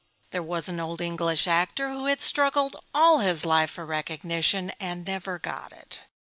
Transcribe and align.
There 0.31 0.41
was 0.41 0.67
an 0.67 0.79
old 0.79 0.99
English 0.99 1.45
actor 1.45 1.89
who 1.89 2.07
had 2.07 2.21
struggled 2.21 2.75
all 2.91 3.19
his 3.19 3.45
life 3.45 3.69
for 3.69 3.85
recognition; 3.85 4.71
and 4.79 5.05
never 5.05 5.37
got 5.37 5.71
it. 5.71 6.05